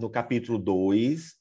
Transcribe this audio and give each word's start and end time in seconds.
no 0.00 0.10
capítulo 0.10 0.58
2 0.58 1.34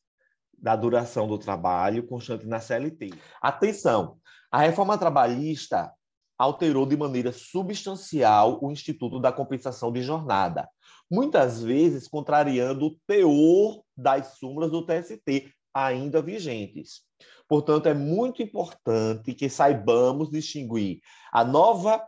da 0.58 0.76
duração 0.76 1.28
do 1.28 1.38
trabalho 1.38 2.06
constante 2.06 2.46
na 2.46 2.60
CLT. 2.60 3.12
Atenção, 3.42 4.18
a 4.52 4.60
reforma 4.60 4.98
trabalhista 4.98 5.92
alterou 6.38 6.86
de 6.86 6.96
maneira 6.96 7.32
substancial 7.32 8.60
o 8.62 8.72
Instituto 8.72 9.20
da 9.20 9.32
Compensação 9.32 9.92
de 9.92 10.02
Jornada, 10.02 10.70
muitas 11.10 11.62
vezes 11.62 12.08
contrariando 12.08 12.88
o 12.88 12.96
teor 13.08 13.82
das 13.96 14.38
súmulas 14.38 14.72
do 14.72 14.86
TST 14.86 15.52
ainda 15.74 16.22
vigentes. 16.22 17.02
Portanto, 17.48 17.88
é 17.88 17.94
muito 17.94 18.42
importante 18.42 19.34
que 19.34 19.50
saibamos 19.50 20.30
distinguir 20.30 21.02
a 21.32 21.44
nova 21.44 22.06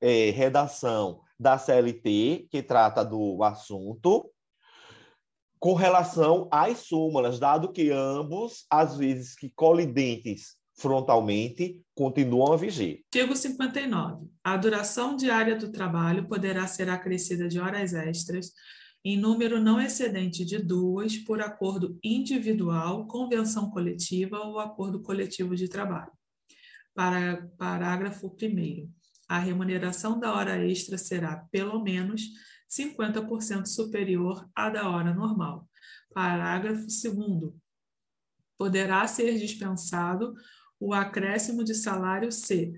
é, 0.00 0.30
redação 0.30 1.20
da 1.38 1.58
CLT, 1.58 2.48
que 2.50 2.62
trata 2.62 3.04
do 3.04 3.42
assunto, 3.42 4.30
com 5.60 5.74
relação 5.74 6.48
às 6.50 6.78
súmulas, 6.78 7.38
dado 7.38 7.70
que 7.70 7.90
ambos, 7.90 8.64
às 8.70 8.96
vezes 8.96 9.36
que 9.36 9.50
colidentes 9.50 10.58
frontalmente, 10.74 11.78
continuam 11.94 12.54
a 12.54 12.56
viger. 12.56 13.02
Artigo 13.14 13.36
59. 13.36 14.26
A 14.42 14.56
duração 14.56 15.14
diária 15.14 15.54
do 15.54 15.70
trabalho 15.70 16.26
poderá 16.26 16.66
ser 16.66 16.88
acrescida 16.88 17.46
de 17.46 17.60
horas 17.60 17.92
extras 17.92 18.52
em 19.04 19.18
número 19.18 19.60
não 19.60 19.78
excedente 19.78 20.42
de 20.42 20.58
duas 20.58 21.18
por 21.18 21.42
acordo 21.42 21.98
individual, 22.02 23.06
convenção 23.06 23.70
coletiva 23.70 24.38
ou 24.38 24.58
acordo 24.58 25.02
coletivo 25.02 25.54
de 25.54 25.68
trabalho. 25.68 26.12
Para, 26.94 27.46
parágrafo 27.58 28.28
1 28.28 28.88
a 29.28 29.38
remuneração 29.38 30.18
da 30.18 30.34
hora 30.34 30.66
extra 30.66 30.98
será, 30.98 31.36
pelo 31.52 31.80
menos, 31.82 32.22
50% 32.70 33.66
superior 33.66 34.48
à 34.54 34.70
da 34.70 34.88
hora 34.88 35.12
normal. 35.12 35.68
Parágrafo 36.14 36.86
2 36.86 37.52
Poderá 38.56 39.06
ser 39.06 39.38
dispensado 39.38 40.34
o 40.78 40.94
acréscimo 40.94 41.64
de 41.64 41.74
salário 41.74 42.30
se, 42.30 42.72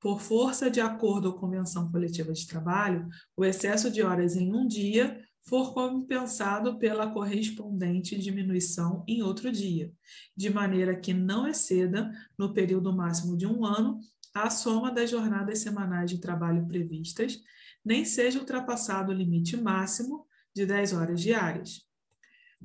por 0.00 0.20
força 0.20 0.70
de 0.70 0.80
acordo 0.80 1.26
ou 1.26 1.38
convenção 1.38 1.90
coletiva 1.90 2.32
de 2.32 2.46
trabalho, 2.46 3.08
o 3.36 3.44
excesso 3.44 3.90
de 3.90 4.02
horas 4.02 4.36
em 4.36 4.52
um 4.54 4.66
dia 4.66 5.20
for 5.48 5.72
compensado 5.72 6.78
pela 6.78 7.10
correspondente 7.10 8.18
diminuição 8.18 9.02
em 9.08 9.22
outro 9.22 9.50
dia, 9.50 9.90
de 10.36 10.50
maneira 10.50 10.94
que 10.94 11.14
não 11.14 11.48
exceda, 11.48 12.10
no 12.36 12.52
período 12.52 12.92
máximo 12.92 13.36
de 13.36 13.46
um 13.46 13.64
ano, 13.64 13.98
a 14.34 14.50
soma 14.50 14.92
das 14.92 15.10
jornadas 15.10 15.60
semanais 15.60 16.10
de 16.10 16.18
trabalho 16.18 16.66
previstas, 16.66 17.40
nem 17.84 18.04
seja 18.04 18.38
ultrapassado 18.38 19.12
o 19.12 19.14
limite 19.14 19.56
máximo 19.56 20.26
de 20.54 20.66
10 20.66 20.92
horas 20.92 21.20
diárias. 21.20 21.86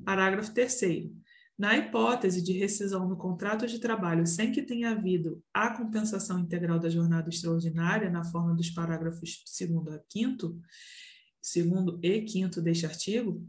Parágrafo 0.04 0.52
3. 0.52 1.10
Na 1.56 1.76
hipótese 1.76 2.42
de 2.42 2.52
rescisão 2.52 3.08
do 3.08 3.16
contrato 3.16 3.66
de 3.66 3.78
trabalho 3.78 4.26
sem 4.26 4.50
que 4.50 4.62
tenha 4.62 4.90
havido 4.90 5.40
a 5.52 5.70
compensação 5.70 6.40
integral 6.40 6.80
da 6.80 6.88
jornada 6.88 7.28
extraordinária, 7.28 8.10
na 8.10 8.24
forma 8.24 8.54
dos 8.54 8.70
parágrafos 8.70 9.44
2 9.58 9.70
a 9.94 10.02
5, 10.10 10.60
segundo 11.40 12.00
e 12.02 12.22
quinto 12.22 12.60
deste 12.60 12.86
artigo, 12.86 13.48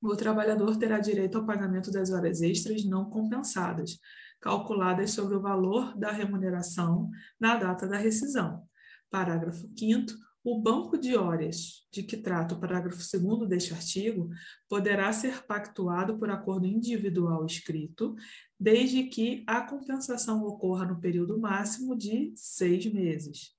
o 0.00 0.16
trabalhador 0.16 0.76
terá 0.76 0.98
direito 0.98 1.36
ao 1.36 1.44
pagamento 1.44 1.90
das 1.90 2.10
horas 2.10 2.40
extras 2.40 2.84
não 2.84 3.10
compensadas, 3.10 3.98
calculadas 4.40 5.10
sobre 5.10 5.34
o 5.34 5.40
valor 5.40 5.96
da 5.98 6.10
remuneração 6.10 7.10
na 7.38 7.56
data 7.56 7.86
da 7.86 7.98
rescisão. 7.98 8.66
Parágrafo 9.10 9.66
5 9.78 10.12
o 10.44 10.60
banco 10.60 10.98
de 10.98 11.16
horas 11.16 11.86
de 11.90 12.02
que 12.02 12.18
trata 12.18 12.54
o 12.54 12.60
parágrafo 12.60 12.98
2 12.98 13.48
deste 13.48 13.72
artigo 13.72 14.28
poderá 14.68 15.10
ser 15.10 15.46
pactuado 15.46 16.18
por 16.18 16.28
acordo 16.28 16.66
individual 16.66 17.46
escrito, 17.46 18.14
desde 18.60 19.04
que 19.04 19.42
a 19.46 19.62
compensação 19.62 20.44
ocorra 20.44 20.84
no 20.84 21.00
período 21.00 21.40
máximo 21.40 21.96
de 21.96 22.34
seis 22.36 22.84
meses. 22.92 23.54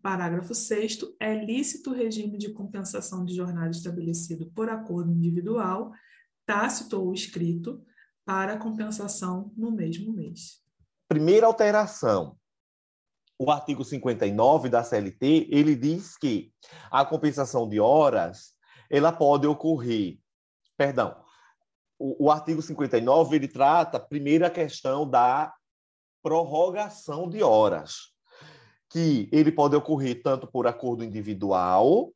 Parágrafo 0.00 0.54
6. 0.54 1.00
É 1.18 1.44
lícito 1.44 1.90
o 1.90 1.94
regime 1.94 2.38
de 2.38 2.52
compensação 2.52 3.24
de 3.24 3.34
jornada 3.34 3.70
estabelecido 3.70 4.46
por 4.52 4.70
acordo 4.70 5.10
individual, 5.10 5.90
tácito 6.44 7.00
ou 7.00 7.12
escrito, 7.12 7.82
para 8.24 8.58
compensação 8.58 9.52
no 9.56 9.72
mesmo 9.72 10.12
mês. 10.12 10.62
Primeira 11.08 11.46
alteração. 11.46 12.38
O 13.38 13.50
artigo 13.50 13.84
59 13.84 14.68
da 14.68 14.82
CLT, 14.82 15.48
ele 15.50 15.74
diz 15.74 16.16
que 16.16 16.52
a 16.90 17.04
compensação 17.04 17.68
de 17.68 17.78
horas, 17.78 18.54
ela 18.90 19.12
pode 19.12 19.46
ocorrer, 19.46 20.18
perdão, 20.76 21.16
o, 21.98 22.26
o 22.26 22.30
artigo 22.30 22.62
59, 22.62 23.36
ele 23.36 23.48
trata, 23.48 24.00
primeiro, 24.00 24.46
a 24.46 24.50
questão 24.50 25.08
da 25.08 25.52
prorrogação 26.22 27.28
de 27.28 27.42
horas 27.42 28.14
que 28.88 29.28
ele 29.32 29.52
pode 29.52 29.76
ocorrer 29.76 30.22
tanto 30.22 30.46
por 30.46 30.66
acordo 30.66 31.04
individual, 31.04 32.12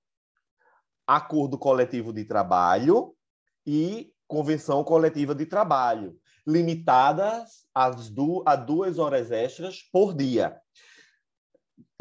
acordo 1.06 1.58
coletivo 1.58 2.12
de 2.12 2.24
trabalho 2.24 3.14
e 3.66 4.12
convenção 4.26 4.84
coletiva 4.84 5.34
de 5.34 5.44
trabalho, 5.44 6.16
limitadas 6.46 7.66
du 8.10 8.42
a 8.46 8.54
duas 8.54 8.98
horas 8.98 9.30
extras 9.30 9.82
por 9.92 10.14
dia. 10.14 10.56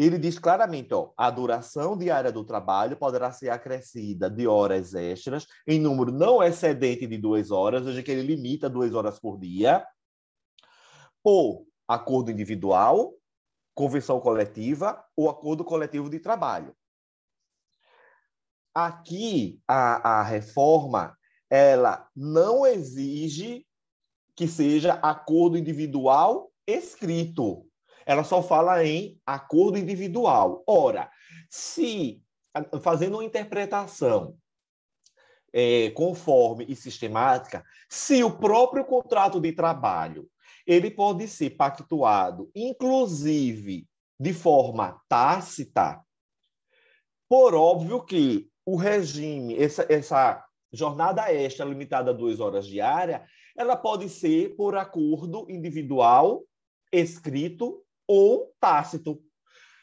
Ele 0.01 0.17
diz 0.17 0.39
claramente, 0.39 0.93
ó, 0.93 1.11
a 1.17 1.29
duração 1.29 1.97
diária 1.97 2.31
do 2.31 2.45
trabalho 2.45 2.95
poderá 2.95 3.33
ser 3.33 3.49
acrescida 3.49 4.29
de 4.29 4.47
horas 4.47 4.93
extras 4.93 5.45
em 5.67 5.77
número 5.77 6.09
não 6.09 6.41
excedente 6.41 7.05
de 7.05 7.17
duas 7.17 7.51
horas, 7.51 7.83
seja, 7.83 8.01
que 8.01 8.09
ele 8.09 8.21
limita 8.21 8.69
duas 8.69 8.93
horas 8.93 9.19
por 9.19 9.37
dia, 9.37 9.85
por 11.21 11.65
acordo 11.85 12.31
individual, 12.31 13.13
convenção 13.75 14.21
coletiva 14.21 15.03
ou 15.17 15.29
acordo 15.29 15.65
coletivo 15.65 16.09
de 16.09 16.21
trabalho. 16.21 16.73
Aqui, 18.73 19.61
a, 19.67 20.19
a 20.19 20.23
reforma, 20.23 21.13
ela 21.49 22.07
não 22.16 22.66
exige 22.66 23.67
que 24.33 24.47
seja 24.47 24.93
acordo 24.93 25.57
individual 25.57 26.49
escrito. 26.66 27.69
Ela 28.09 28.24
só 28.24 28.42
fala 28.42 28.84
em 28.84 29.22
acordo 29.24 29.78
individual. 29.78 30.64
Ora, 30.66 31.12
se, 31.47 32.24
fazendo 32.81 33.18
uma 33.18 33.24
interpretação 33.24 34.36
é, 35.53 35.92
conforme 35.92 36.66
e 36.68 36.75
sistemática, 36.75 37.64
se 37.88 38.24
o 38.24 38.36
próprio 38.36 38.84
contrato 38.84 39.40
de 39.40 39.52
trabalho 39.52 40.28
ele 40.66 40.90
pode 40.90 41.28
ser 41.28 41.52
pactuado, 41.52 42.50
inclusive 42.56 43.88
de 44.20 44.34
forma 44.34 45.00
tácita, 45.08 46.03
por 47.30 47.53
óbvio 47.53 48.03
que 48.03 48.50
o 48.66 48.76
regime, 48.76 49.56
essa, 49.56 49.86
essa 49.88 50.44
jornada 50.74 51.31
extra 51.31 51.64
limitada 51.64 52.09
a 52.09 52.14
duas 52.16 52.40
horas 52.40 52.66
diária, 52.66 53.24
ela 53.56 53.76
pode 53.76 54.09
ser 54.09 54.56
por 54.56 54.76
acordo 54.76 55.46
individual, 55.47 56.44
escrito 56.91 57.86
ou 58.09 58.52
tácito. 58.59 59.22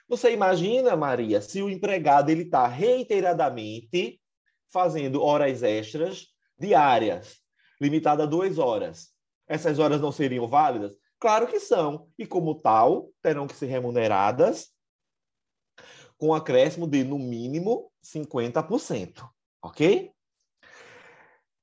Você 0.09 0.33
imagina, 0.33 0.97
Maria, 0.97 1.41
se 1.41 1.63
o 1.63 1.71
empregado 1.71 2.31
ele 2.31 2.43
está 2.43 2.67
reiteradamente 2.67 4.21
fazendo 4.73 5.23
horas 5.23 5.63
extras 5.63 6.27
diárias, 6.59 7.39
limitada 7.81 8.25
a 8.25 8.27
duas 8.27 8.59
horas 8.59 9.17
essas 9.47 9.79
horas 9.79 10.01
não 10.01 10.11
seriam 10.11 10.47
válidas? 10.47 10.97
Claro 11.19 11.47
que 11.47 11.61
são. 11.61 12.09
E, 12.19 12.27
como 12.27 12.57
tal, 12.57 13.11
terão 13.23 13.47
que 13.47 13.55
ser 13.55 13.67
remuneradas 13.67 14.73
com 16.19 16.35
acréscimo 16.35 16.87
de, 16.87 17.05
no 17.05 17.19
mínimo, 17.19 17.93
50%. 18.03 19.29
Ok? 19.63 20.13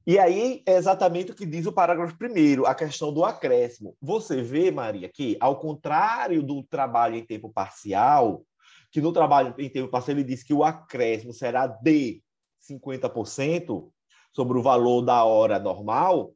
E 0.06 0.20
aí 0.20 0.62
é 0.66 0.76
exatamente 0.76 1.32
o 1.32 1.36
que 1.36 1.46
diz 1.46 1.66
o 1.66 1.72
parágrafo 1.72 2.18
primeiro, 2.18 2.66
a 2.66 2.76
questão 2.76 3.14
do 3.14 3.24
acréscimo. 3.24 3.96
Você 4.02 4.42
vê, 4.42 4.70
Maria, 4.70 5.10
que 5.10 5.38
ao 5.40 5.58
contrário 5.60 6.44
do 6.44 6.62
trabalho 6.64 7.16
em 7.16 7.26
tempo 7.26 7.50
parcial, 7.50 8.46
que 8.92 9.00
no 9.00 9.14
trabalho 9.14 9.56
em 9.58 9.70
tempo 9.70 9.90
parcial 9.90 10.18
ele 10.18 10.26
diz 10.26 10.44
que 10.44 10.54
o 10.54 10.64
acréscimo 10.64 11.34
será 11.34 11.68
de 11.68 12.22
50% 12.70 13.90
sobre 14.34 14.58
o 14.58 14.62
valor 14.62 15.02
da 15.02 15.24
hora 15.24 15.58
normal, 15.58 16.34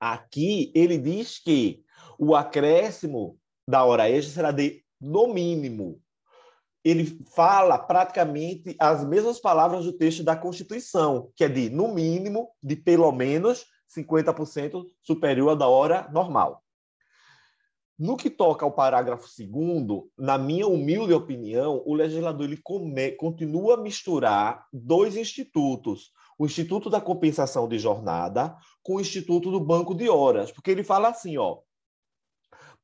Aqui 0.00 0.70
ele 0.74 0.98
diz 0.98 1.38
que 1.38 1.82
o 2.18 2.36
acréscimo 2.36 3.38
da 3.68 3.84
hora 3.84 4.08
extra 4.08 4.34
será 4.34 4.52
de 4.52 4.84
no 5.00 5.32
mínimo. 5.32 6.00
Ele 6.86 7.18
fala 7.34 7.76
praticamente 7.76 8.76
as 8.78 9.04
mesmas 9.04 9.40
palavras 9.40 9.84
do 9.84 9.92
texto 9.92 10.22
da 10.22 10.36
Constituição, 10.36 11.32
que 11.34 11.42
é 11.42 11.48
de 11.48 11.68
no 11.68 11.92
mínimo, 11.92 12.48
de 12.62 12.76
pelo 12.76 13.10
menos 13.10 13.66
50% 13.92 14.84
superior 15.02 15.50
à 15.50 15.54
da 15.56 15.66
hora 15.66 16.08
normal. 16.12 16.62
No 17.98 18.16
que 18.16 18.30
toca 18.30 18.64
ao 18.64 18.70
parágrafo 18.70 19.26
segundo, 19.26 20.08
na 20.16 20.38
minha 20.38 20.68
humilde 20.68 21.12
opinião, 21.12 21.82
o 21.84 21.92
legislador 21.92 22.46
ele 22.46 22.60
come, 22.62 23.10
continua 23.16 23.74
a 23.74 23.78
misturar 23.78 24.64
dois 24.72 25.16
institutos, 25.16 26.12
o 26.38 26.46
Instituto 26.46 26.88
da 26.88 27.00
Compensação 27.00 27.66
de 27.66 27.80
Jornada 27.80 28.56
com 28.80 28.94
o 28.94 29.00
Instituto 29.00 29.50
do 29.50 29.58
Banco 29.58 29.92
de 29.92 30.08
Horas, 30.08 30.52
porque 30.52 30.70
ele 30.70 30.84
fala 30.84 31.08
assim, 31.08 31.36
ó, 31.36 31.58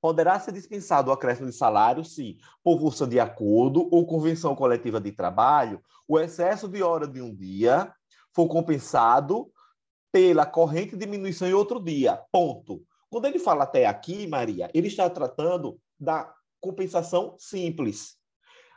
poderá 0.03 0.39
ser 0.41 0.51
dispensado 0.51 1.11
o 1.11 1.13
acréscimo 1.15 1.49
de 1.49 1.55
salário 1.55 2.05
se, 2.05 2.37
por 2.61 2.81
força 2.81 3.07
de 3.07 3.21
acordo 3.21 3.89
ou 3.93 4.05
convenção 4.05 4.57
coletiva 4.57 5.01
de 5.01 5.13
trabalho, 5.13 5.81
o 6.09 6.19
excesso 6.19 6.69
de 6.69 6.83
hora 6.83 7.07
de 7.07 7.23
um 7.23 7.33
dia 7.33 7.95
for 8.35 8.49
compensado 8.49 9.49
pela 10.11 10.45
corrente 10.45 10.97
diminuição 10.97 11.47
em 11.47 11.53
outro 11.53 11.81
dia. 11.81 12.21
Ponto. 12.33 12.83
Quando 13.09 13.27
ele 13.27 13.39
fala 13.39 13.63
até 13.63 13.87
aqui, 13.87 14.27
Maria, 14.27 14.69
ele 14.75 14.89
está 14.89 15.09
tratando 15.09 15.79
da 16.01 16.35
compensação 16.61 17.37
simples. 17.39 18.17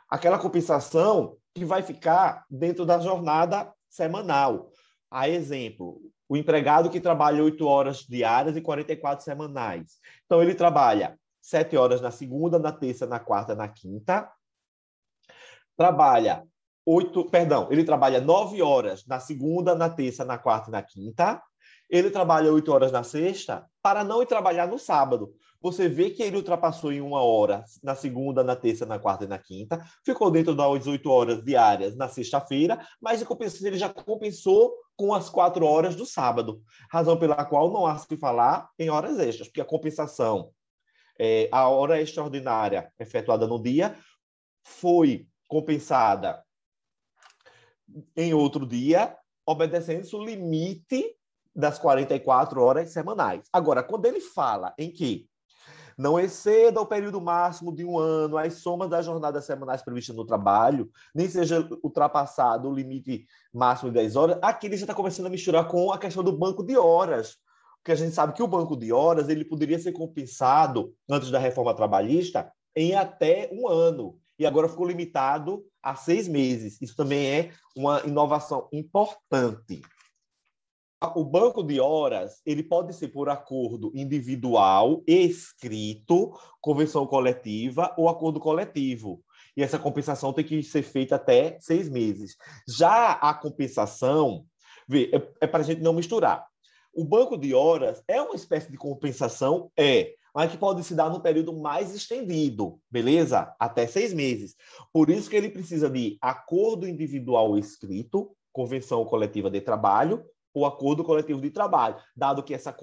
Aquela 0.08 0.38
compensação 0.38 1.36
que 1.52 1.64
vai 1.64 1.82
ficar 1.82 2.46
dentro 2.48 2.86
da 2.86 3.00
jornada 3.00 3.74
semanal. 3.88 4.70
A 5.16 5.30
exemplo, 5.30 5.98
o 6.28 6.36
empregado 6.36 6.90
que 6.90 7.00
trabalha 7.00 7.42
oito 7.42 7.66
horas 7.66 8.00
diárias 8.00 8.54
e 8.54 8.60
44 8.60 9.24
semanais. 9.24 9.98
Então, 10.26 10.42
ele 10.42 10.54
trabalha 10.54 11.18
sete 11.40 11.74
horas 11.74 12.02
na 12.02 12.10
segunda, 12.10 12.58
na 12.58 12.70
terça, 12.70 13.06
na 13.06 13.18
quarta, 13.18 13.54
na 13.54 13.66
quinta. 13.66 14.30
Trabalha 15.74 16.46
oito, 16.84 17.24
perdão, 17.30 17.68
ele 17.70 17.82
trabalha 17.82 18.20
nove 18.20 18.60
horas 18.60 19.06
na 19.06 19.18
segunda, 19.18 19.74
na 19.74 19.88
terça, 19.88 20.22
na 20.22 20.36
quarta 20.36 20.68
e 20.68 20.72
na 20.72 20.82
quinta. 20.82 21.42
Ele 21.88 22.10
trabalha 22.10 22.52
oito 22.52 22.70
horas 22.70 22.92
na 22.92 23.02
sexta 23.02 23.64
para 23.80 24.04
não 24.04 24.20
ir 24.20 24.26
trabalhar 24.26 24.68
no 24.68 24.78
sábado. 24.78 25.32
Você 25.62 25.88
vê 25.88 26.10
que 26.10 26.22
ele 26.22 26.36
ultrapassou 26.36 26.92
em 26.92 27.00
uma 27.00 27.22
hora 27.22 27.64
na 27.82 27.94
segunda, 27.94 28.44
na 28.44 28.54
terça, 28.54 28.84
na 28.84 28.98
quarta 28.98 29.24
e 29.24 29.28
na 29.28 29.38
quinta. 29.38 29.82
Ficou 30.04 30.30
dentro 30.30 30.54
das 30.54 30.86
oito 30.86 31.10
horas 31.10 31.42
diárias 31.42 31.96
na 31.96 32.06
sexta-feira, 32.06 32.86
mas 33.00 33.24
ele 33.62 33.78
já 33.78 33.88
compensou 33.88 34.74
com 34.96 35.12
as 35.12 35.28
quatro 35.28 35.66
horas 35.66 35.94
do 35.94 36.06
sábado. 36.06 36.62
Razão 36.90 37.18
pela 37.18 37.44
qual 37.44 37.70
não 37.70 37.86
há 37.86 37.98
se 37.98 38.16
falar 38.16 38.68
em 38.78 38.88
horas 38.88 39.18
extras, 39.18 39.48
porque 39.48 39.60
a 39.60 39.64
compensação, 39.64 40.50
é, 41.18 41.48
a 41.52 41.68
hora 41.68 42.00
extraordinária 42.00 42.92
efetuada 42.98 43.46
no 43.46 43.62
dia, 43.62 43.96
foi 44.64 45.28
compensada 45.46 46.42
em 48.16 48.34
outro 48.34 48.66
dia, 48.66 49.16
obedecendo 49.46 50.04
o 50.14 50.24
limite 50.24 51.16
das 51.54 51.78
44 51.78 52.60
horas 52.60 52.90
semanais. 52.90 53.48
Agora, 53.52 53.82
quando 53.82 54.06
ele 54.06 54.20
fala 54.20 54.74
em 54.76 54.90
que 54.90 55.28
não 55.96 56.18
exceda 56.18 56.80
o 56.80 56.86
período 56.86 57.20
máximo 57.20 57.74
de 57.74 57.84
um 57.84 57.98
ano 57.98 58.36
as 58.36 58.54
somas 58.54 58.90
das 58.90 59.06
jornadas 59.06 59.44
semanais 59.44 59.82
previstas 59.82 60.14
no 60.14 60.26
trabalho, 60.26 60.90
nem 61.14 61.28
seja 61.28 61.66
ultrapassado 61.82 62.68
o 62.68 62.74
limite 62.74 63.26
máximo 63.52 63.90
de 63.90 63.94
10 63.94 64.16
horas, 64.16 64.38
aqui 64.42 64.66
ele 64.66 64.76
já 64.76 64.84
está 64.84 64.94
começando 64.94 65.26
a 65.26 65.30
misturar 65.30 65.66
com 65.66 65.90
a 65.92 65.98
questão 65.98 66.22
do 66.22 66.36
banco 66.36 66.62
de 66.62 66.76
horas. 66.76 67.36
Porque 67.76 67.92
a 67.92 67.94
gente 67.94 68.14
sabe 68.14 68.34
que 68.34 68.42
o 68.42 68.48
banco 68.48 68.76
de 68.76 68.92
horas 68.92 69.28
ele 69.28 69.44
poderia 69.44 69.78
ser 69.78 69.92
compensado, 69.92 70.92
antes 71.08 71.30
da 71.30 71.38
reforma 71.38 71.72
trabalhista, 71.72 72.52
em 72.74 72.94
até 72.94 73.48
um 73.52 73.68
ano. 73.68 74.18
E 74.38 74.44
agora 74.44 74.68
ficou 74.68 74.86
limitado 74.86 75.64
a 75.82 75.94
seis 75.94 76.28
meses. 76.28 76.82
Isso 76.82 76.96
também 76.96 77.26
é 77.26 77.50
uma 77.74 78.00
inovação 78.04 78.68
importante 78.72 79.80
o 81.14 81.24
banco 81.24 81.62
de 81.62 81.78
horas 81.78 82.40
ele 82.44 82.62
pode 82.62 82.94
ser 82.94 83.08
por 83.08 83.28
acordo 83.28 83.92
individual, 83.94 85.02
escrito, 85.06 86.32
convenção 86.60 87.06
coletiva 87.06 87.94
ou 87.98 88.08
acordo 88.08 88.40
coletivo. 88.40 89.22
E 89.56 89.62
essa 89.62 89.78
compensação 89.78 90.32
tem 90.32 90.44
que 90.44 90.62
ser 90.62 90.82
feita 90.82 91.16
até 91.16 91.58
seis 91.60 91.88
meses. 91.88 92.36
Já 92.68 93.12
a 93.12 93.34
compensação, 93.34 94.44
vê, 94.88 95.10
é, 95.12 95.44
é 95.44 95.46
para 95.46 95.60
a 95.60 95.62
gente 95.64 95.82
não 95.82 95.92
misturar. 95.92 96.46
O 96.94 97.04
banco 97.04 97.36
de 97.36 97.54
horas 97.54 98.02
é 98.08 98.20
uma 98.20 98.34
espécie 98.34 98.70
de 98.70 98.78
compensação, 98.78 99.70
é, 99.78 100.14
mas 100.34 100.50
que 100.50 100.58
pode 100.58 100.82
se 100.82 100.94
dar 100.94 101.10
no 101.10 101.20
período 101.20 101.54
mais 101.54 101.94
estendido, 101.94 102.78
beleza? 102.90 103.54
Até 103.58 103.86
seis 103.86 104.14
meses. 104.14 104.54
Por 104.92 105.10
isso 105.10 105.28
que 105.28 105.36
ele 105.36 105.50
precisa 105.50 105.90
de 105.90 106.16
acordo 106.20 106.88
individual 106.88 107.58
escrito, 107.58 108.34
convenção 108.50 109.04
coletiva 109.04 109.50
de 109.50 109.60
trabalho 109.60 110.24
o 110.56 110.64
acordo 110.64 111.04
coletivo 111.04 111.38
de 111.38 111.50
trabalho, 111.50 111.96
dado 112.16 112.42
que 112.42 112.54
essa, 112.54 112.74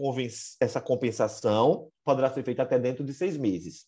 essa 0.60 0.80
compensação 0.80 1.90
poderá 2.06 2.30
ser 2.30 2.44
feita 2.44 2.62
até 2.62 2.78
dentro 2.78 3.04
de 3.04 3.12
seis 3.16 3.36
meses. 3.36 3.88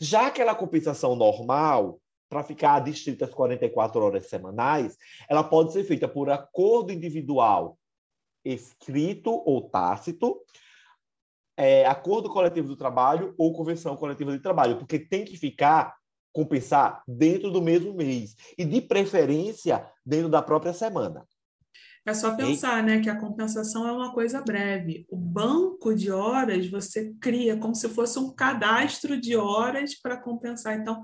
Já 0.00 0.26
aquela 0.26 0.56
compensação 0.56 1.14
normal, 1.14 2.00
para 2.28 2.42
ficar 2.42 2.80
distrita 2.80 3.24
as 3.24 3.30
44 3.30 4.02
horas 4.02 4.26
semanais, 4.26 4.96
ela 5.30 5.44
pode 5.44 5.72
ser 5.72 5.84
feita 5.84 6.08
por 6.08 6.30
acordo 6.30 6.92
individual 6.92 7.78
escrito 8.44 9.30
ou 9.30 9.70
tácito, 9.70 10.40
é, 11.56 11.86
acordo 11.86 12.28
coletivo 12.28 12.66
do 12.66 12.76
trabalho 12.76 13.36
ou 13.38 13.52
convenção 13.52 13.96
coletiva 13.96 14.32
de 14.32 14.40
trabalho, 14.40 14.78
porque 14.78 14.98
tem 14.98 15.24
que 15.24 15.36
ficar 15.36 15.94
compensar 16.32 17.04
dentro 17.06 17.52
do 17.52 17.62
mesmo 17.62 17.94
mês 17.94 18.34
e 18.58 18.64
de 18.64 18.80
preferência 18.80 19.88
dentro 20.04 20.28
da 20.28 20.42
própria 20.42 20.72
semana. 20.72 21.24
É 22.04 22.12
só 22.12 22.34
pensar, 22.34 22.82
né, 22.82 23.00
que 23.00 23.08
a 23.08 23.18
compensação 23.18 23.86
é 23.86 23.92
uma 23.92 24.12
coisa 24.12 24.42
breve. 24.42 25.06
O 25.08 25.16
banco 25.16 25.94
de 25.94 26.10
horas 26.10 26.68
você 26.68 27.14
cria 27.20 27.56
como 27.56 27.76
se 27.76 27.88
fosse 27.88 28.18
um 28.18 28.34
cadastro 28.34 29.20
de 29.20 29.36
horas 29.36 29.94
para 29.94 30.16
compensar. 30.16 30.76
Então, 30.76 31.00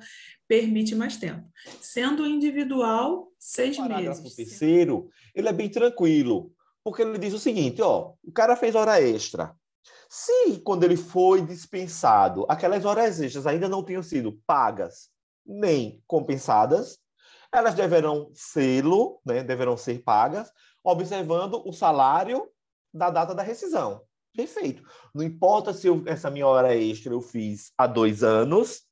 permite 0.48 0.96
mais 0.96 1.16
tempo. 1.16 1.48
Sendo 1.80 2.26
individual, 2.26 3.30
seis 3.38 3.78
o 3.78 3.84
meses. 3.84 4.32
O 4.32 4.36
terceiro, 4.36 5.08
ele 5.32 5.48
é 5.48 5.52
bem 5.52 5.68
tranquilo, 5.68 6.52
porque 6.82 7.02
ele 7.02 7.18
diz 7.18 7.32
o 7.32 7.38
seguinte, 7.38 7.80
ó, 7.80 8.14
o 8.24 8.32
cara 8.32 8.56
fez 8.56 8.74
hora 8.74 9.00
extra. 9.00 9.54
Se, 10.10 10.58
quando 10.64 10.82
ele 10.82 10.96
foi 10.96 11.42
dispensado, 11.42 12.44
aquelas 12.48 12.84
horas 12.84 13.20
extras 13.20 13.46
ainda 13.46 13.68
não 13.68 13.84
tinham 13.84 14.02
sido 14.02 14.40
pagas 14.46 15.10
nem 15.46 16.02
compensadas, 16.06 16.98
elas 17.52 17.74
deverão 17.74 18.30
sê-lo, 18.34 19.20
né, 19.24 19.42
deverão 19.42 19.76
ser 19.76 20.02
pagas, 20.02 20.50
observando 20.84 21.62
o 21.64 21.72
salário 21.72 22.48
da 22.92 23.10
data 23.10 23.34
da 23.34 23.42
rescisão. 23.42 24.02
Perfeito. 24.34 24.82
Não 25.14 25.22
importa 25.22 25.72
se 25.72 25.86
eu, 25.86 26.02
essa 26.06 26.30
minha 26.30 26.46
hora 26.46 26.74
extra 26.76 27.12
eu 27.12 27.20
fiz 27.20 27.72
há 27.76 27.86
dois 27.86 28.22
anos 28.22 28.88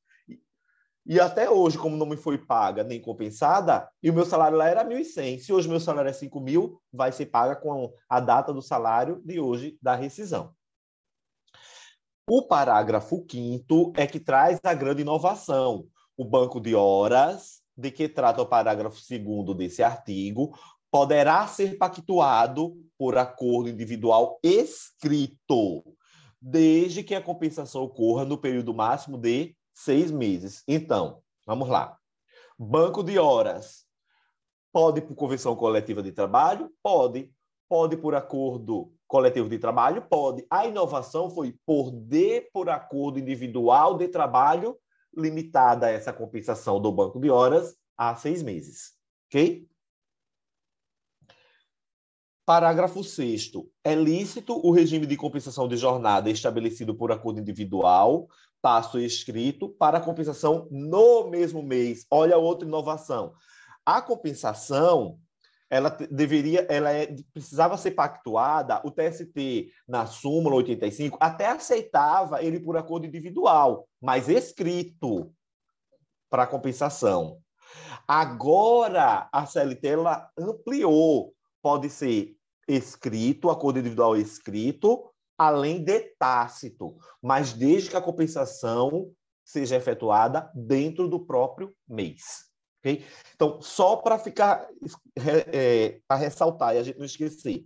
e 1.09 1.21
até 1.21 1.49
hoje, 1.49 1.77
como 1.77 1.95
não 1.95 2.05
me 2.05 2.17
foi 2.17 2.37
paga 2.37 2.83
nem 2.83 2.99
compensada, 2.99 3.89
e 4.03 4.09
o 4.09 4.13
meu 4.13 4.25
salário 4.25 4.57
lá 4.57 4.67
era 4.67 4.83
1.100. 4.83 5.39
Se 5.39 5.53
hoje 5.53 5.69
meu 5.69 5.79
salário 5.79 6.09
é 6.09 6.13
5 6.13 6.37
mil, 6.41 6.81
vai 6.91 7.13
ser 7.13 7.27
paga 7.27 7.55
com 7.55 7.93
a 8.09 8.19
data 8.19 8.53
do 8.53 8.61
salário 8.61 9.21
de 9.23 9.39
hoje 9.39 9.77
da 9.81 9.95
rescisão. 9.95 10.53
O 12.29 12.45
parágrafo 12.45 13.25
5 13.25 13.93
é 13.95 14.05
que 14.05 14.19
traz 14.19 14.59
a 14.61 14.73
grande 14.73 15.01
inovação. 15.01 15.87
O 16.17 16.25
banco 16.25 16.59
de 16.59 16.75
horas, 16.75 17.61
de 17.77 17.89
que 17.89 18.09
trata 18.09 18.41
o 18.41 18.45
parágrafo 18.45 18.99
2 18.99 19.55
desse 19.55 19.81
artigo, 19.81 20.59
poderá 20.91 21.47
ser 21.47 21.77
pactuado 21.77 22.77
por 22.97 23.17
acordo 23.17 23.69
individual 23.69 24.39
escrito, 24.41 25.83
desde 26.41 27.03
que 27.03 27.13
a 27.13 27.21
compensação 27.21 27.83
ocorra 27.83 28.25
no 28.25 28.37
período 28.37 28.73
máximo 28.73 29.17
de 29.17 29.55
seis 29.73 30.11
meses. 30.11 30.63
Então, 30.67 31.21
vamos 31.45 31.69
lá. 31.69 31.97
Banco 32.57 33.03
de 33.03 33.19
horas. 33.19 33.85
Pode 34.73 35.01
por 35.01 35.15
convenção 35.15 35.55
coletiva 35.55 36.01
de 36.01 36.11
trabalho? 36.11 36.71
Pode. 36.81 37.31
Pode 37.69 37.97
por 37.97 38.15
acordo 38.15 38.93
coletivo 39.07 39.49
de 39.49 39.59
trabalho? 39.59 40.01
Pode. 40.09 40.45
A 40.49 40.65
inovação 40.65 41.29
foi 41.29 41.55
por 41.65 41.91
de 41.91 42.41
por 42.53 42.69
acordo 42.69 43.19
individual 43.19 43.97
de 43.97 44.07
trabalho, 44.07 44.77
limitada 45.15 45.89
essa 45.89 46.13
compensação 46.13 46.81
do 46.81 46.91
banco 46.91 47.19
de 47.19 47.29
horas 47.29 47.75
a 47.97 48.15
seis 48.15 48.41
meses. 48.41 48.93
Ok? 49.27 49.67
Parágrafo 52.47 53.03
6. 53.03 53.51
É 53.83 53.93
lícito 53.93 54.65
o 54.65 54.71
regime 54.71 55.05
de 55.05 55.17
compensação 55.17 55.67
de 55.67 55.75
jornada 55.75 56.29
estabelecido 56.29 56.95
por 56.95 57.11
acordo 57.11 57.41
individual, 57.41 58.29
passo 58.61 58.97
escrito, 58.97 59.67
para 59.67 59.99
compensação 59.99 60.65
no 60.71 61.29
mesmo 61.29 61.61
mês. 61.61 62.05
Olha 62.09 62.37
outra 62.37 62.65
inovação. 62.65 63.33
A 63.85 64.01
compensação 64.01 65.19
ela 65.69 65.89
deveria, 65.89 66.65
ela 66.69 66.89
é, 66.89 67.13
precisava 67.33 67.75
ser 67.75 67.91
pactuada, 67.91 68.81
o 68.85 68.91
TST, 68.91 69.69
na 69.85 70.05
súmula 70.05 70.55
85, 70.55 71.17
até 71.19 71.47
aceitava 71.47 72.41
ele 72.41 72.61
por 72.61 72.77
acordo 72.77 73.05
individual, 73.05 73.89
mas 74.01 74.29
escrito 74.29 75.33
para 76.29 76.47
compensação. 76.47 77.39
Agora, 78.07 79.27
a 79.33 79.45
CLT 79.45 79.85
ela 79.85 80.31
ampliou, 80.39 81.33
pode 81.61 81.89
ser 81.89 82.36
escrito, 82.67 83.49
acordo 83.49 83.79
individual 83.79 84.15
escrito, 84.17 85.09
além 85.37 85.83
de 85.83 85.99
tácito, 86.17 86.95
mas 87.21 87.53
desde 87.53 87.89
que 87.89 87.97
a 87.97 88.01
compensação 88.01 89.11
seja 89.45 89.75
efetuada 89.75 90.51
dentro 90.53 91.07
do 91.07 91.25
próprio 91.25 91.73
mês. 91.87 92.47
Okay? 92.79 93.05
Então, 93.33 93.61
só 93.61 93.95
para 93.95 94.19
ficar 94.19 94.67
é, 95.53 96.01
para 96.07 96.17
ressaltar 96.17 96.75
e 96.75 96.79
a 96.79 96.83
gente 96.83 96.97
não 96.97 97.05
esquecer. 97.05 97.65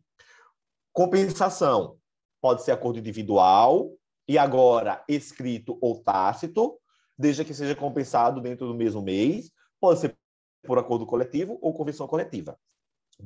Compensação 0.94 1.98
pode 2.42 2.64
ser 2.64 2.72
acordo 2.72 3.00
individual 3.00 3.92
e 4.28 4.38
agora 4.38 5.04
escrito 5.08 5.78
ou 5.82 6.04
tácito, 6.04 6.78
desde 7.18 7.46
que 7.46 7.54
seja 7.54 7.76
compensado 7.76 8.42
dentro 8.42 8.68
do 8.68 8.76
mesmo 8.76 9.02
mês, 9.02 9.52
pode 9.80 10.00
ser 10.00 10.16
por 10.64 10.78
acordo 10.78 11.06
coletivo 11.06 11.58
ou 11.62 11.74
convenção 11.74 12.08
coletiva. 12.08 12.58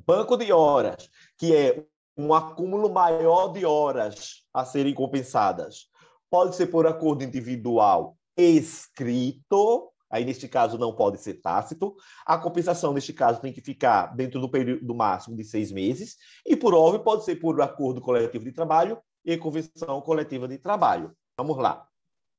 Banco 0.05 0.37
de 0.37 0.51
horas, 0.51 1.09
que 1.37 1.55
é 1.55 1.85
um 2.17 2.33
acúmulo 2.33 2.89
maior 2.89 3.49
de 3.49 3.65
horas 3.65 4.43
a 4.53 4.65
serem 4.65 4.93
compensadas, 4.93 5.87
pode 6.29 6.55
ser 6.55 6.67
por 6.67 6.87
acordo 6.87 7.23
individual 7.23 8.17
escrito 8.37 9.91
Aí, 10.09 10.23
neste 10.23 10.47
caso, 10.47 10.77
não 10.77 10.95
pode 10.95 11.17
ser 11.17 11.41
tácito. 11.41 11.95
A 12.25 12.37
compensação, 12.37 12.93
neste 12.93 13.11
caso, 13.11 13.41
tem 13.41 13.51
que 13.51 13.59
ficar 13.59 14.15
dentro 14.15 14.39
do 14.39 14.49
período 14.49 14.95
máximo 14.95 15.35
de 15.35 15.43
seis 15.43 15.71
meses. 15.71 16.15
E, 16.45 16.55
por 16.55 16.73
óbvio, 16.73 17.03
pode 17.03 17.25
ser 17.25 17.35
por 17.35 17.59
acordo 17.61 17.99
coletivo 17.99 18.45
de 18.45 18.51
trabalho 18.51 18.97
e 19.25 19.37
convenção 19.37 19.99
coletiva 20.01 20.47
de 20.47 20.57
trabalho. 20.57 21.13
Vamos 21.37 21.57
lá. 21.57 21.85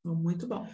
Muito 0.05 0.47
bom. 0.47 0.67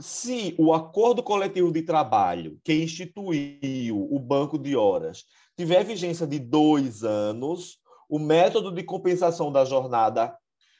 Se 0.00 0.54
o 0.58 0.72
acordo 0.72 1.22
coletivo 1.22 1.72
de 1.72 1.82
trabalho 1.82 2.58
que 2.62 2.72
instituiu 2.72 4.06
o 4.10 4.18
banco 4.18 4.56
de 4.56 4.76
horas 4.76 5.24
tiver 5.56 5.84
vigência 5.84 6.26
de 6.26 6.38
dois 6.38 7.02
anos, 7.02 7.80
o 8.08 8.18
método 8.18 8.72
de 8.72 8.84
compensação 8.84 9.50
da 9.50 9.64
jornada 9.64 10.36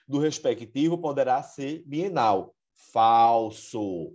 do 0.06 0.18
respectivo 0.18 0.96
poderá 0.98 1.42
ser 1.42 1.82
bienal. 1.84 2.54
Falso. 2.92 4.12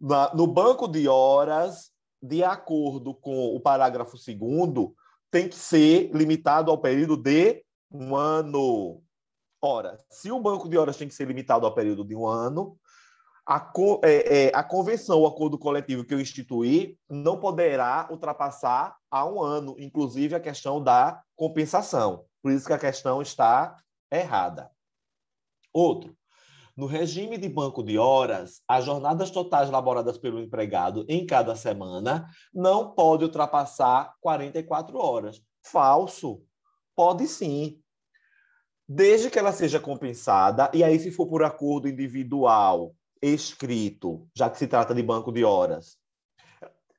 Na, 0.00 0.34
no 0.34 0.46
banco 0.46 0.88
de 0.88 1.06
horas, 1.06 1.92
de 2.20 2.42
acordo 2.42 3.14
com 3.14 3.54
o 3.54 3.60
parágrafo 3.60 4.16
2 4.16 4.90
tem 5.30 5.48
que 5.48 5.54
ser 5.54 6.10
limitado 6.14 6.70
ao 6.70 6.78
período 6.78 7.16
de 7.16 7.62
um 7.90 8.16
ano. 8.16 9.02
Ora, 9.60 9.98
se 10.10 10.32
o 10.32 10.40
banco 10.40 10.68
de 10.68 10.78
horas 10.78 10.96
tem 10.96 11.08
que 11.08 11.14
ser 11.14 11.28
limitado 11.28 11.66
ao 11.66 11.74
período 11.74 12.04
de 12.04 12.16
um 12.16 12.26
ano, 12.26 12.78
a, 13.48 13.58
co 13.58 13.98
é, 14.04 14.48
é, 14.48 14.52
a 14.54 14.62
convenção, 14.62 15.22
o 15.22 15.26
acordo 15.26 15.58
coletivo 15.58 16.04
que 16.04 16.12
eu 16.12 16.20
instituí, 16.20 16.98
não 17.08 17.40
poderá 17.40 18.06
ultrapassar 18.10 18.94
a 19.10 19.24
um 19.24 19.40
ano, 19.40 19.74
inclusive 19.78 20.34
a 20.34 20.40
questão 20.40 20.84
da 20.84 21.22
compensação. 21.34 22.26
Por 22.42 22.52
isso 22.52 22.66
que 22.66 22.74
a 22.74 22.78
questão 22.78 23.22
está 23.22 23.74
errada. 24.12 24.70
Outro, 25.72 26.14
no 26.76 26.84
regime 26.84 27.38
de 27.38 27.48
banco 27.48 27.82
de 27.82 27.96
horas, 27.96 28.60
as 28.68 28.84
jornadas 28.84 29.30
totais 29.30 29.70
laboradas 29.70 30.18
pelo 30.18 30.40
empregado 30.40 31.06
em 31.08 31.24
cada 31.24 31.56
semana 31.56 32.28
não 32.52 32.92
pode 32.92 33.24
ultrapassar 33.24 34.12
44 34.20 34.98
horas. 34.98 35.40
Falso. 35.62 36.42
Pode 36.94 37.26
sim. 37.26 37.80
Desde 38.86 39.30
que 39.30 39.38
ela 39.38 39.52
seja 39.52 39.80
compensada, 39.80 40.70
e 40.74 40.84
aí 40.84 40.98
se 41.00 41.10
for 41.10 41.26
por 41.26 41.42
acordo 41.42 41.88
individual, 41.88 42.94
escrito, 43.22 44.28
já 44.34 44.48
que 44.50 44.58
se 44.58 44.66
trata 44.66 44.94
de 44.94 45.02
banco 45.02 45.32
de 45.32 45.44
horas, 45.44 45.98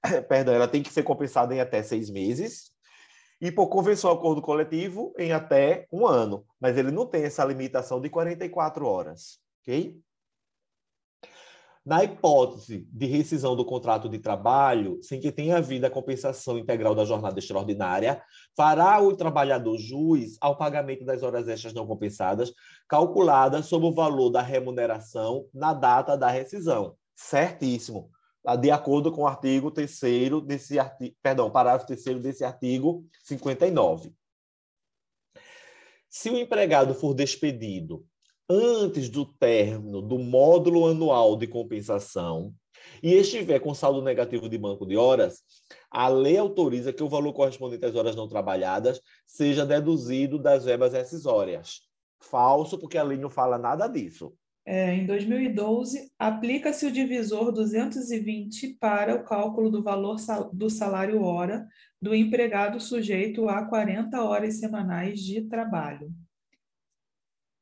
perdão, 0.28 0.54
ela 0.54 0.68
tem 0.68 0.84
que 0.84 0.92
ser 0.92 1.04
compensada 1.04 1.54
em 1.54 1.60
até 1.60 1.84
seis 1.84 2.10
meses, 2.10 2.72
e 3.42 3.52
por 3.52 3.68
convenção 3.68 4.12
acordo 4.12 4.42
coletivo 4.42 5.14
em 5.18 5.32
até 5.32 5.88
um 5.92 6.06
ano. 6.06 6.46
Mas 6.60 6.78
ele 6.78 6.92
não 6.92 7.06
tem 7.06 7.24
essa 7.24 7.46
limitação 7.46 8.02
de 8.02 8.10
44 8.10 8.86
horas. 8.86 9.40
Ok? 9.62 9.98
Na 11.90 12.04
hipótese 12.04 12.88
de 12.94 13.08
rescisão 13.08 13.56
do 13.56 13.66
contrato 13.66 14.08
de 14.08 14.20
trabalho, 14.20 15.00
sem 15.02 15.20
que 15.20 15.32
tenha 15.32 15.58
havido 15.58 15.88
a 15.88 15.90
compensação 15.90 16.56
integral 16.56 16.94
da 16.94 17.04
jornada 17.04 17.40
extraordinária, 17.40 18.22
fará 18.56 19.02
o 19.02 19.18
trabalhador 19.18 19.76
juiz 19.76 20.38
ao 20.40 20.56
pagamento 20.56 21.04
das 21.04 21.24
horas 21.24 21.48
extras 21.48 21.74
não 21.74 21.88
compensadas, 21.88 22.54
calculadas 22.88 23.66
sob 23.66 23.88
o 23.88 23.92
valor 23.92 24.30
da 24.30 24.40
remuneração 24.40 25.48
na 25.52 25.74
data 25.74 26.16
da 26.16 26.30
rescisão. 26.30 26.96
Certíssimo. 27.16 28.12
Tá? 28.44 28.56
de 28.56 28.70
acordo 28.70 29.12
com 29.12 29.24
o 29.24 29.28
artigo 29.28 29.72
3 29.72 30.00
desse 30.46 30.78
artigo, 30.78 31.16
perdão, 31.24 31.50
parágrafo 31.50 31.88
3 31.88 32.22
desse 32.22 32.44
artigo 32.44 33.04
59. 33.24 34.14
Se 36.08 36.30
o 36.30 36.38
empregado 36.38 36.94
for 36.94 37.16
despedido 37.16 38.06
antes 38.50 39.10
do 39.10 39.26
término 39.26 40.02
do 40.02 40.18
módulo 40.18 40.88
anual 40.88 41.36
de 41.36 41.48
compensação 41.48 42.54
e 43.04 43.14
estiver 43.14 43.60
com 43.60 43.74
saldo 43.74 44.02
negativo 44.02 44.50
de 44.50 44.58
banco 44.58 44.86
de 44.86 44.98
horas, 44.98 45.42
a 45.92 46.08
lei 46.08 46.38
autoriza 46.38 46.92
que 46.92 47.04
o 47.04 47.10
valor 47.10 47.34
correspondente 47.34 47.86
às 47.86 47.96
horas 47.96 48.16
não 48.16 48.28
trabalhadas 48.28 49.02
seja 49.28 49.66
deduzido 49.66 50.40
das 50.40 50.66
verbas 50.66 50.94
rescisórias. 50.94 51.82
Falso, 52.20 52.78
porque 52.78 52.98
a 52.98 53.04
lei 53.04 53.18
não 53.18 53.30
fala 53.30 53.58
nada 53.58 53.88
disso 53.88 54.34
é, 54.72 54.94
em 54.94 55.04
2012, 55.08 56.12
aplica-se 56.20 56.86
o 56.86 56.92
divisor 56.92 57.52
220 57.52 58.78
para 58.80 59.16
o 59.16 59.24
cálculo 59.24 59.72
do 59.72 59.82
valor 59.82 60.18
do 60.54 60.70
salário 60.70 61.24
hora 61.24 61.68
do 62.00 62.14
empregado 62.14 62.80
sujeito 62.80 63.50
a 63.50 63.66
40 63.66 64.22
horas 64.22 64.60
semanais 64.60 65.22
de 65.22 65.42
trabalho. 65.42 66.14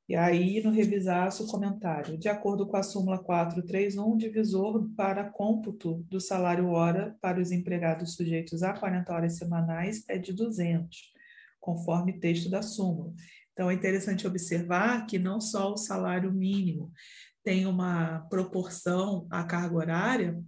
E 0.07 0.15
aí, 0.15 0.63
no 0.63 0.71
revisaço, 0.71 1.43
o 1.43 1.47
comentário. 1.47 2.17
De 2.17 2.29
acordo 2.29 2.65
com 2.65 2.77
a 2.77 2.83
súmula 2.83 3.21
431, 3.21 4.13
o 4.13 4.17
divisor 4.17 4.89
para 4.95 5.29
cômputo 5.29 6.05
do 6.09 6.21
salário 6.21 6.69
hora 6.69 7.17
para 7.19 7.41
os 7.41 7.51
empregados 7.51 8.15
sujeitos 8.15 8.63
a 8.63 8.73
40 8.73 9.13
horas 9.13 9.37
semanais 9.37 10.05
é 10.07 10.17
de 10.17 10.31
200, 10.31 11.11
conforme 11.59 12.19
texto 12.19 12.49
da 12.49 12.61
súmula. 12.61 13.13
Então, 13.51 13.69
é 13.69 13.73
interessante 13.73 14.25
observar 14.25 15.05
que 15.05 15.19
não 15.19 15.41
só 15.41 15.73
o 15.73 15.77
salário 15.77 16.31
mínimo 16.31 16.89
tem 17.43 17.65
uma 17.65 18.25
proporção 18.29 19.27
à 19.29 19.43
carga 19.43 19.75
horária, 19.75 20.41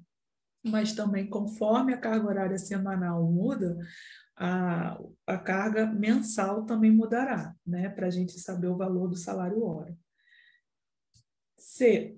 mas 0.65 0.93
também, 0.93 1.27
conforme 1.27 1.93
a 1.93 1.97
carga 1.97 2.27
horária 2.27 2.57
semanal 2.57 3.29
muda, 3.29 3.77
a, 4.39 4.97
a 5.27 5.37
carga 5.37 5.85
mensal 5.85 6.65
também 6.65 6.89
mudará, 6.89 7.53
né? 7.67 7.89
Para 7.89 8.07
a 8.07 8.09
gente 8.09 8.39
saber 8.39 8.67
o 8.67 8.77
valor 8.77 9.09
do 9.09 9.17
salário 9.17 9.61
hora. 9.61 9.95
C. 11.57 12.17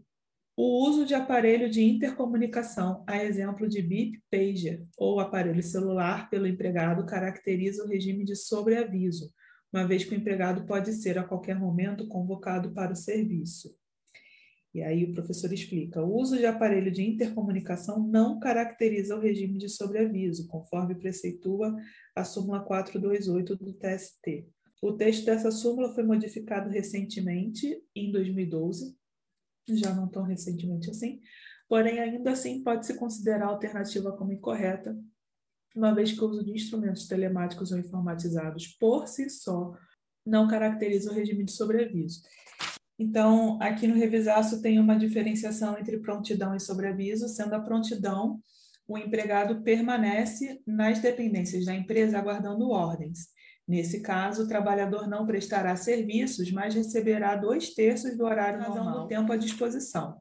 O 0.56 0.88
uso 0.88 1.04
de 1.04 1.16
aparelho 1.16 1.68
de 1.68 1.82
intercomunicação, 1.82 3.04
a 3.08 3.24
exemplo 3.24 3.68
de 3.68 3.82
BIP 3.82 4.22
pager 4.30 4.86
ou 4.96 5.20
aparelho 5.20 5.64
celular 5.64 6.30
pelo 6.30 6.46
empregado, 6.46 7.06
caracteriza 7.08 7.84
o 7.84 7.88
regime 7.88 8.24
de 8.24 8.36
sobreaviso, 8.36 9.34
uma 9.74 9.88
vez 9.88 10.04
que 10.04 10.14
o 10.14 10.18
empregado 10.18 10.64
pode 10.66 10.94
ser 10.94 11.18
a 11.18 11.24
qualquer 11.24 11.58
momento 11.58 12.08
convocado 12.08 12.72
para 12.72 12.92
o 12.92 12.96
serviço. 12.96 13.76
E 14.74 14.82
aí 14.82 15.04
o 15.04 15.12
professor 15.12 15.52
explica: 15.52 16.02
o 16.02 16.16
uso 16.16 16.38
de 16.38 16.46
aparelho 16.46 16.92
de 16.92 17.04
intercomunicação 17.04 18.02
não 18.02 18.40
caracteriza 18.40 19.16
o 19.16 19.20
regime 19.20 19.58
de 19.58 19.68
sobreaviso, 19.68 20.48
conforme 20.48 20.96
preceitua 20.96 21.76
a 22.16 22.24
súmula 22.24 22.62
428 22.62 23.56
do 23.58 23.74
TST. 23.74 24.48
O 24.82 24.94
texto 24.94 25.26
dessa 25.26 25.52
súmula 25.52 25.94
foi 25.94 26.04
modificado 26.04 26.70
recentemente, 26.70 27.84
em 27.96 28.12
2012, 28.12 28.98
já 29.70 29.94
não 29.94 30.08
tão 30.08 30.24
recentemente 30.24 30.90
assim, 30.90 31.22
porém 31.70 32.00
ainda 32.00 32.32
assim 32.32 32.64
pode-se 32.64 32.96
considerar 32.96 33.46
a 33.46 33.50
alternativa 33.50 34.12
como 34.12 34.34
incorreta, 34.34 34.98
uma 35.76 35.94
vez 35.94 36.12
que 36.12 36.24
o 36.24 36.28
uso 36.28 36.44
de 36.44 36.52
instrumentos 36.52 37.08
telemáticos 37.08 37.72
ou 37.72 37.80
informatizados 37.80 38.68
por 38.68 39.08
si 39.08 39.30
só 39.30 39.72
não 40.26 40.48
caracteriza 40.48 41.12
o 41.12 41.14
regime 41.14 41.44
de 41.44 41.52
sobreaviso. 41.52 42.22
Então, 43.02 43.58
aqui 43.60 43.88
no 43.88 43.96
revisaço 43.96 44.62
tem 44.62 44.80
uma 44.80 44.96
diferenciação 44.96 45.76
entre 45.76 45.98
prontidão 45.98 46.56
e 46.56 46.60
sobreaviso, 46.60 47.28
sendo 47.28 47.56
a 47.56 47.60
prontidão 47.60 48.40
o 48.88 48.96
empregado 48.96 49.64
permanece 49.64 50.62
nas 50.68 51.00
dependências 51.00 51.66
da 51.66 51.74
empresa 51.74 52.20
aguardando 52.20 52.70
ordens. 52.70 53.30
Nesse 53.68 54.02
caso, 54.02 54.44
o 54.44 54.48
trabalhador 54.48 55.08
não 55.08 55.26
prestará 55.26 55.76
serviços, 55.76 56.52
mas 56.52 56.76
receberá 56.76 57.36
dois 57.36 57.74
terços 57.74 58.16
do 58.16 58.24
horário 58.24 58.60
normal 58.60 59.02
do 59.02 59.08
tempo 59.08 59.34
à 59.34 59.36
disposição. 59.36 60.20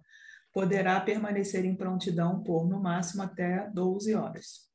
Poderá 0.50 0.98
permanecer 1.00 1.66
em 1.66 1.76
prontidão 1.76 2.42
por, 2.42 2.66
no 2.66 2.80
máximo, 2.80 3.22
até 3.22 3.68
12 3.74 4.14
horas. 4.14 4.70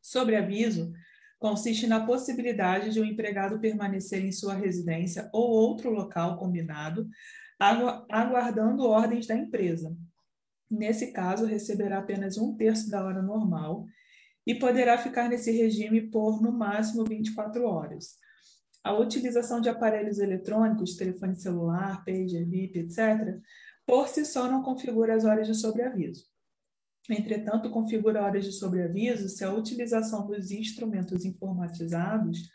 Sobreaviso 0.00 0.94
consiste 1.38 1.86
na 1.86 2.04
possibilidade 2.04 2.90
de 2.90 3.00
o 3.00 3.02
um 3.02 3.06
empregado 3.06 3.60
permanecer 3.60 4.24
em 4.24 4.32
sua 4.32 4.54
residência 4.54 5.28
ou 5.32 5.50
outro 5.50 5.90
local 5.90 6.36
combinado, 6.36 7.08
aguardando 7.58 8.84
ordens 8.84 9.26
da 9.26 9.36
empresa. 9.36 9.96
Nesse 10.70 11.12
caso, 11.12 11.46
receberá 11.46 11.98
apenas 11.98 12.36
um 12.36 12.54
terço 12.56 12.90
da 12.90 13.04
hora 13.04 13.22
normal 13.22 13.86
e 14.46 14.54
poderá 14.54 14.98
ficar 14.98 15.28
nesse 15.28 15.50
regime 15.50 16.10
por, 16.10 16.42
no 16.42 16.52
máximo, 16.52 17.04
24 17.04 17.64
horas. 17.64 18.16
A 18.82 18.92
utilização 18.92 19.60
de 19.60 19.68
aparelhos 19.68 20.18
eletrônicos, 20.18 20.96
telefone 20.96 21.34
celular, 21.34 22.04
pager, 22.04 22.46
VIP, 22.48 22.78
etc., 22.80 23.38
por 23.86 24.08
si 24.08 24.24
só 24.24 24.50
não 24.50 24.62
configura 24.62 25.14
as 25.14 25.24
horas 25.24 25.46
de 25.46 25.54
sobreaviso. 25.54 26.27
Entretanto, 27.08 27.70
configura 27.70 28.22
horas 28.22 28.44
de 28.44 28.52
sobreaviso 28.52 29.28
se 29.28 29.44
a 29.44 29.52
utilização 29.52 30.26
dos 30.26 30.50
instrumentos 30.50 31.24
informatizados 31.24 32.50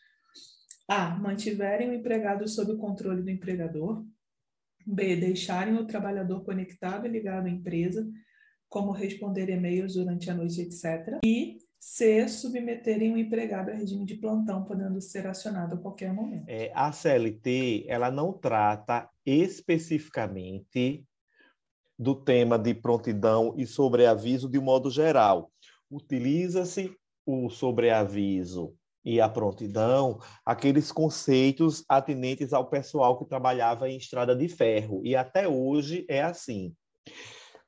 a. 0.87 1.15
mantiverem 1.15 1.89
o 1.89 1.93
empregado 1.93 2.47
sob 2.47 2.73
o 2.73 2.77
controle 2.77 3.23
do 3.23 3.29
empregador, 3.29 4.05
b. 4.85 5.15
deixarem 5.15 5.75
o 5.75 5.87
trabalhador 5.87 6.43
conectado 6.43 7.07
e 7.07 7.09
ligado 7.09 7.47
à 7.47 7.49
empresa, 7.49 8.07
como 8.69 8.91
responder 8.91 9.49
e-mails 9.49 9.93
durante 9.93 10.29
a 10.29 10.33
noite, 10.33 10.61
etc. 10.61 11.19
E 11.23 11.57
C. 11.79 12.27
Submeterem 12.29 13.13
o 13.13 13.17
empregado 13.17 13.69
a 13.69 13.73
regime 13.73 14.05
de 14.05 14.15
plantão, 14.15 14.63
podendo 14.63 15.01
ser 15.01 15.27
acionado 15.27 15.75
a 15.75 15.77
qualquer 15.77 16.13
momento. 16.13 16.45
É, 16.47 16.71
a 16.73 16.91
CLT 16.91 17.85
ela 17.87 18.09
não 18.09 18.31
trata 18.31 19.09
especificamente 19.25 21.05
do 21.97 22.15
tema 22.15 22.57
de 22.57 22.73
prontidão 22.73 23.53
e 23.57 23.65
sobreaviso 23.65 24.49
de 24.49 24.59
modo 24.59 24.89
geral. 24.89 25.51
Utiliza-se 25.89 26.95
o 27.25 27.49
sobreaviso 27.49 28.75
e 29.05 29.19
a 29.19 29.27
prontidão, 29.27 30.19
aqueles 30.45 30.91
conceitos 30.91 31.83
atinentes 31.89 32.53
ao 32.53 32.69
pessoal 32.69 33.17
que 33.17 33.25
trabalhava 33.25 33.89
em 33.89 33.97
estrada 33.97 34.35
de 34.35 34.47
ferro. 34.47 35.01
E 35.03 35.15
até 35.15 35.47
hoje 35.47 36.05
é 36.07 36.21
assim. 36.21 36.73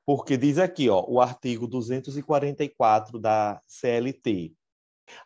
Porque 0.06 0.38
diz 0.38 0.58
aqui, 0.58 0.90
ó, 0.90 1.04
o 1.08 1.20
artigo 1.20 1.68
244 1.68 3.20
da 3.20 3.60
CLT. 3.68 4.54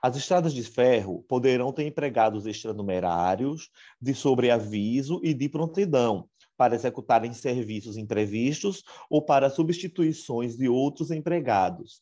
As 0.02 0.16
estradas 0.16 0.54
de 0.54 0.64
ferro 0.64 1.24
poderão 1.28 1.72
ter 1.72 1.86
empregados 1.86 2.46
extranumerários 2.46 3.70
de 4.02 4.14
sobreaviso 4.14 5.22
e 5.24 5.34
de 5.34 5.48
prontidão 5.48 6.28
para 6.60 6.76
executarem 6.76 7.32
serviços 7.32 7.96
imprevistos 7.96 8.84
ou 9.10 9.24
para 9.24 9.50
substituições 9.50 10.58
de 10.58 10.68
outros 10.68 11.10
empregados 11.10 12.02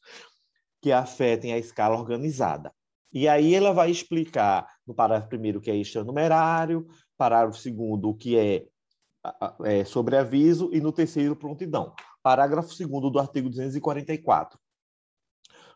que 0.81 0.91
afetem 0.91 1.53
a 1.53 1.59
escala 1.59 1.95
organizada. 1.95 2.73
E 3.13 3.27
aí 3.27 3.53
ela 3.53 3.71
vai 3.71 3.91
explicar 3.91 4.67
no 4.85 4.95
parágrafo 4.95 5.29
primeiro 5.29 5.61
que 5.61 5.69
é 5.69 5.75
extranumerário, 5.75 6.87
parágrafo 7.15 7.59
segundo 7.59 8.09
o 8.09 8.15
que 8.15 8.35
é, 8.35 8.65
é 9.63 9.85
sobreaviso 9.85 10.71
e 10.73 10.81
no 10.81 10.91
terceiro 10.91 11.35
prontidão. 11.35 11.93
Parágrafo 12.23 12.73
segundo 12.73 13.11
do 13.11 13.19
artigo 13.19 13.49
244. 13.49 14.57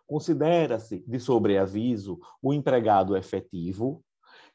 Considera-se 0.08 1.04
de 1.08 1.20
sobreaviso 1.20 2.20
o 2.42 2.52
empregado 2.52 3.16
efetivo 3.16 4.04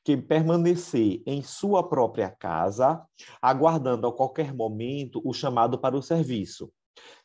que 0.07 0.17
permanecer 0.17 1.21
em 1.27 1.43
sua 1.43 1.83
própria 1.83 2.31
casa, 2.31 3.05
aguardando 3.43 4.07
a 4.07 4.13
qualquer 4.13 4.55
momento 4.55 5.21
o 5.25 5.33
chamado 5.33 5.81
para 5.81 5.97
o 5.97 6.03
serviço. 6.03 6.71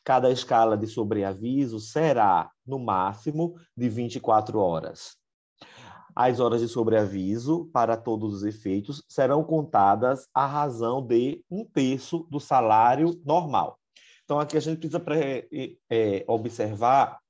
Cada 0.02 0.32
escala 0.32 0.76
de 0.76 0.88
sobreaviso 0.88 1.78
será, 1.78 2.50
no 2.66 2.80
máximo, 2.80 3.54
de 3.76 3.88
24 3.88 4.58
horas. 4.58 5.16
As 6.12 6.40
horas 6.40 6.60
de 6.60 6.66
sobreaviso, 6.66 7.70
para 7.72 7.96
todos 7.96 8.34
os 8.34 8.42
efeitos, 8.42 9.04
serão 9.08 9.44
contadas 9.44 10.26
à 10.34 10.44
razão 10.44 11.00
de 11.06 11.40
um 11.48 11.64
terço 11.64 12.26
do 12.28 12.40
salário 12.40 13.16
normal. 13.24 13.78
Então, 14.24 14.40
aqui 14.40 14.56
a 14.56 14.60
gente 14.60 14.80
precisa 14.80 15.00
é, 15.88 16.24
observar 16.26 17.20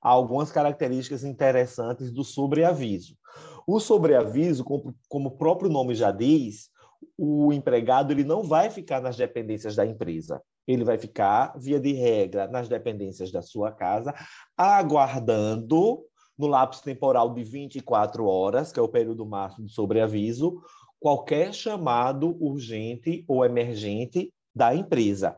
algumas 0.00 0.50
características 0.50 1.24
interessantes 1.24 2.10
do 2.10 2.24
sobreaviso. 2.24 3.18
O 3.66 3.80
sobreaviso, 3.80 4.64
como, 4.64 4.94
como 5.08 5.28
o 5.28 5.36
próprio 5.36 5.70
nome 5.70 5.94
já 5.94 6.10
diz, 6.10 6.68
o 7.16 7.52
empregado 7.52 8.12
ele 8.12 8.24
não 8.24 8.42
vai 8.42 8.70
ficar 8.70 9.00
nas 9.00 9.16
dependências 9.16 9.76
da 9.76 9.86
empresa. 9.86 10.42
Ele 10.66 10.84
vai 10.84 10.98
ficar, 10.98 11.54
via 11.58 11.78
de 11.78 11.92
regra, 11.92 12.46
nas 12.48 12.68
dependências 12.68 13.30
da 13.30 13.42
sua 13.42 13.70
casa, 13.70 14.14
aguardando 14.56 16.04
no 16.38 16.46
lapso 16.46 16.82
temporal 16.82 17.32
de 17.32 17.44
24 17.44 18.26
horas, 18.26 18.72
que 18.72 18.78
é 18.78 18.82
o 18.82 18.88
período 18.88 19.24
máximo 19.24 19.66
de 19.66 19.72
sobreaviso, 19.72 20.60
qualquer 20.98 21.52
chamado 21.52 22.36
urgente 22.40 23.24
ou 23.28 23.44
emergente 23.44 24.32
da 24.54 24.74
empresa. 24.74 25.36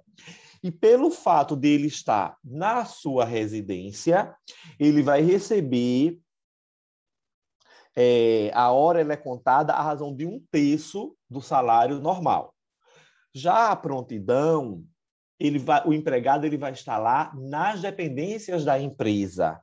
E 0.62 0.70
pelo 0.70 1.10
fato 1.10 1.54
de 1.54 1.68
ele 1.68 1.86
estar 1.86 2.36
na 2.42 2.84
sua 2.84 3.24
residência, 3.24 4.34
ele 4.78 5.02
vai 5.02 5.22
receber 5.22 6.18
é, 7.96 8.50
a 8.54 8.70
hora 8.70 9.00
ela 9.00 9.14
é 9.14 9.16
contada 9.16 9.72
à 9.72 9.82
razão 9.82 10.14
de 10.14 10.26
um 10.26 10.40
terço 10.50 11.16
do 11.28 11.40
salário 11.40 11.98
normal. 11.98 12.54
Já 13.34 13.70
a 13.70 13.76
prontidão, 13.76 14.84
ele 15.40 15.58
vai, 15.58 15.86
o 15.86 15.94
empregado 15.94 16.44
ele 16.44 16.58
vai 16.58 16.72
estar 16.72 16.98
lá 16.98 17.32
nas 17.34 17.80
dependências 17.80 18.64
da 18.64 18.78
empresa. 18.78 19.60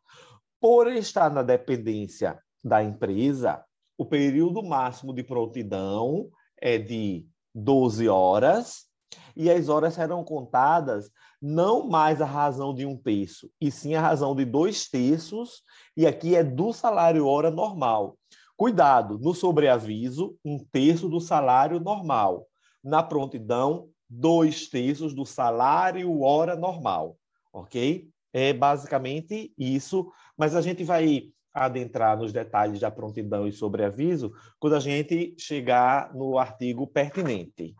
Por 0.60 0.92
estar 0.92 1.30
na 1.30 1.44
dependência 1.44 2.40
da 2.64 2.84
empresa, 2.84 3.64
o 3.98 4.06
período 4.06 4.64
máximo 4.64 5.14
de 5.14 5.24
prontidão 5.24 6.30
é 6.60 6.78
de 6.78 7.28
12 7.54 8.08
horas 8.08 8.88
e 9.36 9.50
as 9.50 9.70
horas 9.70 9.94
serão 9.94 10.24
contadas 10.24 11.12
não 11.42 11.88
mais 11.88 12.22
a 12.22 12.26
razão 12.26 12.74
de 12.74 12.86
um 12.86 12.96
terço, 12.96 13.50
e 13.60 13.70
sim 13.70 13.96
a 13.96 14.02
razão 14.02 14.36
de 14.36 14.46
dois 14.46 14.90
terços, 14.90 15.62
e 15.96 16.08
aqui 16.08 16.36
é 16.36 16.44
do 16.44 16.72
salário 16.72 17.28
hora 17.28 17.52
normal. 17.52 18.18
Cuidado, 18.56 19.20
no 19.20 19.34
sobreaviso, 19.34 20.38
um 20.46 20.58
terço 20.58 21.10
do 21.10 21.20
salário 21.20 21.80
normal. 21.80 22.48
Na 22.84 23.04
prontidão, 23.04 23.90
dois 24.10 24.70
terços 24.70 25.14
do 25.14 25.26
salário 25.26 26.22
hora 26.22 26.56
normal, 26.56 27.18
ok? 27.52 28.08
É 28.32 28.54
basicamente 28.54 29.54
isso, 29.58 30.12
mas 30.38 30.56
a 30.56 30.62
gente 30.62 30.84
vai 30.84 31.30
adentrar 31.54 32.18
nos 32.18 32.34
detalhes 32.34 32.80
da 32.80 32.90
prontidão 32.90 33.48
e 33.48 33.52
sobreaviso 33.52 34.32
quando 34.60 34.76
a 34.76 34.80
gente 34.80 35.36
chegar 35.38 36.14
no 36.14 36.38
artigo 36.38 36.88
pertinente. 36.88 37.76